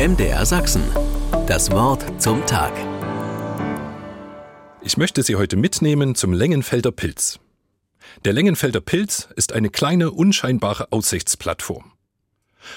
MDR 0.00 0.46
Sachsen. 0.46 0.82
Das 1.46 1.70
Wort 1.72 2.22
zum 2.22 2.46
Tag. 2.46 2.72
Ich 4.80 4.96
möchte 4.96 5.22
Sie 5.22 5.36
heute 5.36 5.58
mitnehmen 5.58 6.14
zum 6.14 6.32
Längenfelder 6.32 6.90
Pilz. 6.90 7.38
Der 8.24 8.32
Längenfelder 8.32 8.80
Pilz 8.80 9.28
ist 9.36 9.52
eine 9.52 9.68
kleine, 9.68 10.10
unscheinbare 10.10 10.90
Aussichtsplattform. 10.90 11.92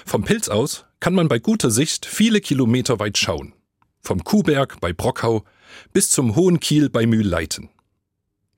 Vom 0.05 0.25
Pilz 0.25 0.49
aus 0.49 0.83
kann 0.99 1.13
man 1.13 1.29
bei 1.29 1.39
guter 1.39 1.71
Sicht 1.71 2.05
viele 2.05 2.41
Kilometer 2.41 2.99
weit 2.99 3.17
schauen. 3.17 3.53
Vom 4.01 4.25
Kuhberg 4.25 4.81
bei 4.81 4.91
Brockau 4.91 5.45
bis 5.93 6.09
zum 6.09 6.35
Hohen 6.35 6.59
Kiel 6.59 6.89
bei 6.89 7.05
Mühlleiten. 7.05 7.69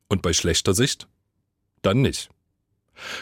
Und 0.07 0.23
bei 0.23 0.33
schlechter 0.33 0.73
Sicht? 0.73 1.07
Dann 1.83 2.01
nicht. 2.01 2.31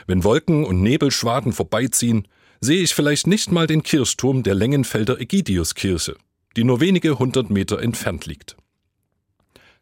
Wenn 0.07 0.23
Wolken 0.23 0.63
und 0.63 0.81
Nebelschwaden 0.81 1.51
vorbeiziehen, 1.51 2.29
sehe 2.63 2.81
ich 2.81 2.93
vielleicht 2.93 3.27
nicht 3.27 3.51
mal 3.51 3.67
den 3.67 3.83
Kirchturm 3.83 4.43
der 4.43 4.55
Längenfelder 4.55 5.19
Egidiuskirche, 5.19 6.15
die 6.55 6.63
nur 6.63 6.79
wenige 6.79 7.19
hundert 7.19 7.49
Meter 7.49 7.81
entfernt 7.81 8.25
liegt. 8.25 8.55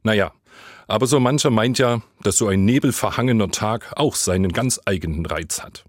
Naja, 0.04 0.34
aber 0.88 1.06
so 1.06 1.20
mancher 1.20 1.52
meint 1.52 1.78
ja, 1.78 2.02
dass 2.24 2.38
so 2.38 2.48
ein 2.48 2.66
nebelverhangener 2.66 3.52
Tag 3.52 3.94
auch 3.96 4.16
seinen 4.16 4.52
ganz 4.52 4.80
eigenen 4.86 5.26
Reiz 5.26 5.62
hat. 5.62 5.86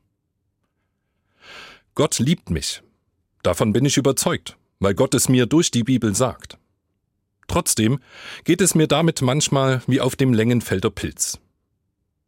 Gott 1.94 2.18
liebt 2.18 2.50
mich. 2.50 2.82
Davon 3.42 3.72
bin 3.72 3.84
ich 3.84 3.96
überzeugt, 3.96 4.56
weil 4.78 4.94
Gott 4.94 5.14
es 5.14 5.28
mir 5.28 5.46
durch 5.46 5.70
die 5.70 5.84
Bibel 5.84 6.14
sagt. 6.14 6.58
Trotzdem 7.48 8.00
geht 8.44 8.60
es 8.60 8.74
mir 8.74 8.86
damit 8.86 9.22
manchmal 9.22 9.82
wie 9.86 10.00
auf 10.00 10.14
dem 10.14 10.32
Längenfelder 10.32 10.90
Pilz. 10.90 11.38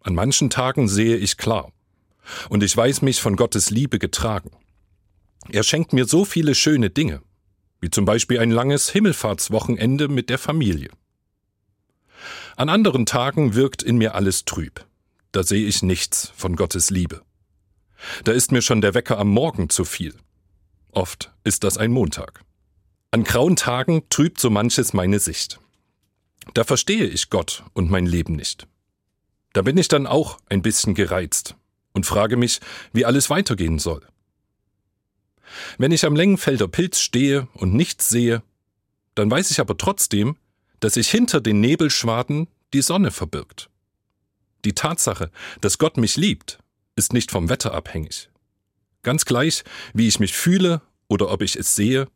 An 0.01 0.15
manchen 0.15 0.51
Tagen 0.51 0.89
sehe 0.89 1.17
ich 1.17 1.37
klar. 1.37 1.71
Und 2.49 2.63
ich 2.63 2.77
weiß 2.77 3.03
mich 3.03 3.21
von 3.21 3.37
Gottes 3.37 3.71
Liebe 3.71 3.99
getragen. 3.99 4.51
Er 5.51 5.63
schenkt 5.63 5.93
mir 5.93 6.07
so 6.07 6.25
viele 6.25 6.55
schöne 6.55 6.91
Dinge, 6.91 7.23
wie 7.81 7.91
zum 7.91 8.05
Beispiel 8.05 8.39
ein 8.39 8.51
langes 8.51 8.89
Himmelfahrtswochenende 8.91 10.09
mit 10.09 10.31
der 10.31 10.39
Familie. 10.39 10.91
An 12.57 12.69
anderen 12.69 13.05
Tagen 13.05 13.55
wirkt 13.55 13.83
in 13.83 13.99
mir 13.99 14.15
alles 14.15 14.45
trüb. 14.45 14.87
Da 15.33 15.43
sehe 15.43 15.67
ich 15.67 15.83
nichts 15.83 16.33
von 16.37 16.57
Gottes 16.57 16.91
Liebe. 16.91 17.23
Da 18.23 18.33
ist 18.33 18.53
mir 18.53 18.63
schon 18.63 18.81
der 18.81 18.95
Wecker 18.95 19.19
am 19.19 19.29
Morgen 19.29 19.69
zu 19.69 19.85
viel. 19.85 20.15
Oft 20.93 21.33
ist 21.43 21.65
das 21.65 21.77
ein 21.77 21.91
Montag. 21.91 22.45
An 23.11 23.25
grauen 23.25 23.57
Tagen 23.57 24.09
trübt 24.11 24.41
so 24.41 24.51
manches 24.51 24.93
meine 24.93 25.19
Sicht. 25.19 25.59
Da 26.55 26.65
verstehe 26.65 27.07
ich 27.07 27.31
Gott 27.31 27.65
und 27.73 27.91
mein 27.91 28.07
Leben 28.07 28.37
nicht. 28.37 28.67
Da 29.53 29.63
bin 29.63 29.77
ich 29.77 29.89
dann 29.89 30.07
auch 30.07 30.39
ein 30.49 30.63
bisschen 30.63 30.95
gereizt 30.95 31.57
und 31.95 32.05
frage 32.05 32.37
mich, 32.37 32.61
wie 32.93 33.07
alles 33.07 33.31
weitergehen 33.31 33.79
soll. 33.79 34.03
Wenn 35.79 35.93
ich 35.93 36.05
am 36.05 36.17
Längenfelder 36.17 36.69
Pilz 36.69 37.01
stehe 37.01 37.49
und 37.55 37.73
nichts 37.73 38.09
sehe, 38.09 38.43
dann 39.15 39.31
weiß 39.31 39.51
ich 39.51 39.61
aber 39.61 39.79
trotzdem, 39.79 40.37
dass 40.81 40.95
sich 40.95 41.09
hinter 41.09 41.41
den 41.41 41.61
Nebelschwaden 41.61 42.49
die 42.75 42.83
Sonne 42.83 43.11
verbirgt. 43.11 43.71
Die 44.65 44.75
Tatsache, 44.75 45.31
dass 45.61 45.79
Gott 45.79 45.97
mich 45.97 46.17
liebt, 46.17 46.59
ist 46.97 47.13
nicht 47.13 47.31
vom 47.31 47.49
Wetter 47.49 47.73
abhängig. 47.73 48.31
Ganz 49.03 49.25
gleich, 49.25 49.65
wie 49.93 50.09
ich 50.09 50.19
mich 50.19 50.35
fühle 50.35 50.81
oder 51.09 51.31
ob 51.31 51.43
ich 51.43 51.57
es 51.57 51.75
sehe, 51.75 52.09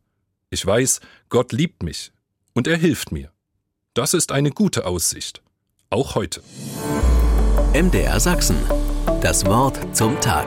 ich 0.50 0.64
weiß, 0.64 1.00
Gott 1.28 1.52
liebt 1.52 1.82
mich 1.82 2.12
und 2.54 2.66
er 2.66 2.76
hilft 2.76 3.12
mir. 3.12 3.30
Das 3.94 4.14
ist 4.14 4.32
eine 4.32 4.50
gute 4.50 4.86
Aussicht, 4.86 5.42
auch 5.90 6.14
heute. 6.14 6.42
MDR 7.74 8.18
Sachsen. 8.18 8.56
Das 9.20 9.44
Wort 9.46 9.76
zum 9.96 10.18
Tag. 10.20 10.46